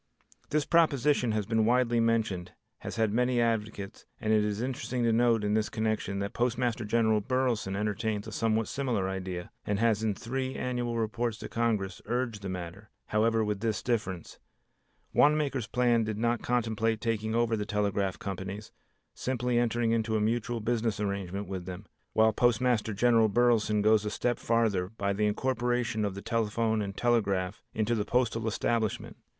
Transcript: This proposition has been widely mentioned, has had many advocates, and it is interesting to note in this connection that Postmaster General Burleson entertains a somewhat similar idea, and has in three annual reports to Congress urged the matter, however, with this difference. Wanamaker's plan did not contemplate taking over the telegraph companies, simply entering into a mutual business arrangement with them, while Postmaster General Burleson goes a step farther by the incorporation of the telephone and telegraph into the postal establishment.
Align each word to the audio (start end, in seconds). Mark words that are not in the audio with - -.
This 0.49 0.65
proposition 0.65 1.31
has 1.33 1.45
been 1.45 1.63
widely 1.63 1.99
mentioned, 1.99 2.53
has 2.79 2.95
had 2.95 3.13
many 3.13 3.39
advocates, 3.39 4.07
and 4.19 4.33
it 4.33 4.43
is 4.43 4.59
interesting 4.59 5.03
to 5.03 5.13
note 5.13 5.43
in 5.43 5.53
this 5.53 5.69
connection 5.69 6.17
that 6.17 6.33
Postmaster 6.33 6.85
General 6.85 7.21
Burleson 7.21 7.75
entertains 7.75 8.25
a 8.25 8.31
somewhat 8.31 8.67
similar 8.67 9.07
idea, 9.07 9.51
and 9.63 9.77
has 9.77 10.01
in 10.01 10.15
three 10.15 10.55
annual 10.55 10.97
reports 10.97 11.37
to 11.37 11.47
Congress 11.47 12.01
urged 12.07 12.41
the 12.41 12.49
matter, 12.49 12.89
however, 13.09 13.43
with 13.45 13.59
this 13.59 13.83
difference. 13.83 14.39
Wanamaker's 15.13 15.67
plan 15.67 16.03
did 16.03 16.17
not 16.17 16.41
contemplate 16.41 16.99
taking 16.99 17.35
over 17.35 17.55
the 17.55 17.63
telegraph 17.63 18.17
companies, 18.17 18.71
simply 19.13 19.59
entering 19.59 19.91
into 19.91 20.15
a 20.15 20.19
mutual 20.19 20.61
business 20.61 20.99
arrangement 20.99 21.47
with 21.47 21.67
them, 21.67 21.85
while 22.13 22.33
Postmaster 22.33 22.95
General 22.95 23.29
Burleson 23.29 23.83
goes 23.83 24.03
a 24.03 24.09
step 24.09 24.39
farther 24.39 24.87
by 24.89 25.13
the 25.13 25.27
incorporation 25.27 26.03
of 26.03 26.15
the 26.15 26.23
telephone 26.23 26.81
and 26.81 26.97
telegraph 26.97 27.61
into 27.75 27.93
the 27.93 28.03
postal 28.03 28.47
establishment. 28.47 29.17